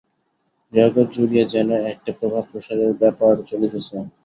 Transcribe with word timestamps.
জগৎ 0.73 1.07
জুড়িয়া 1.15 1.45
যেন 1.53 1.69
একটা 1.91 2.11
প্রভাব-প্রসারের 2.19 2.91
ব্যাপার 3.01 3.33
চলিতেছে। 3.49 3.95